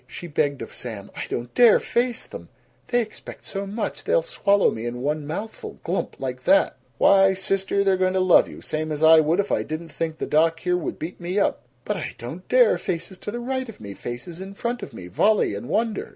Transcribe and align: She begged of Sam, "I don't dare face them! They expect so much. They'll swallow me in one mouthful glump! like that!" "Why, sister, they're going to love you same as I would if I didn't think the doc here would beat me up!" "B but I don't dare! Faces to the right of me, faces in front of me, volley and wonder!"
She 0.07 0.25
begged 0.25 0.63
of 0.63 0.73
Sam, 0.73 1.11
"I 1.15 1.25
don't 1.29 1.53
dare 1.53 1.79
face 1.79 2.25
them! 2.25 2.49
They 2.87 3.01
expect 3.03 3.45
so 3.45 3.67
much. 3.67 4.03
They'll 4.03 4.23
swallow 4.23 4.71
me 4.71 4.87
in 4.87 5.03
one 5.03 5.27
mouthful 5.27 5.77
glump! 5.83 6.15
like 6.19 6.43
that!" 6.45 6.75
"Why, 6.97 7.35
sister, 7.35 7.83
they're 7.83 7.97
going 7.97 8.13
to 8.15 8.19
love 8.19 8.47
you 8.47 8.61
same 8.61 8.91
as 8.91 9.03
I 9.03 9.19
would 9.19 9.39
if 9.39 9.51
I 9.51 9.61
didn't 9.61 9.89
think 9.89 10.17
the 10.17 10.25
doc 10.25 10.61
here 10.61 10.75
would 10.75 10.97
beat 10.97 11.19
me 11.21 11.37
up!" 11.37 11.59
"B 11.65 11.69
but 11.85 11.97
I 11.97 12.15
don't 12.17 12.49
dare! 12.49 12.79
Faces 12.79 13.19
to 13.19 13.29
the 13.29 13.39
right 13.39 13.69
of 13.69 13.79
me, 13.79 13.93
faces 13.93 14.41
in 14.41 14.55
front 14.55 14.81
of 14.81 14.91
me, 14.91 15.05
volley 15.05 15.53
and 15.53 15.69
wonder!" 15.69 16.09